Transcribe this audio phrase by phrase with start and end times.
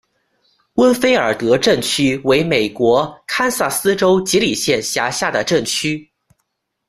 [0.77, 6.09] 温菲尔德镇区为美国堪萨斯州吉里县辖下的镇区。